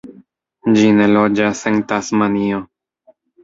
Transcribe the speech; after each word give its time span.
Ĝi 0.77 0.87
ne 1.01 1.07
loĝas 1.11 1.63
en 1.75 1.79
Tasmanio. 1.95 2.67